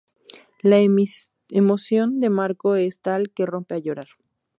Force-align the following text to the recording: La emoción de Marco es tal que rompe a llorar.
La 0.63 0.79
emoción 1.49 2.19
de 2.19 2.31
Marco 2.31 2.73
es 2.75 2.99
tal 3.01 3.29
que 3.29 3.45
rompe 3.45 3.75
a 3.75 3.77
llorar. 3.77 4.07